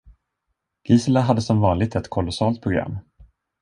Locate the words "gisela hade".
0.83-1.41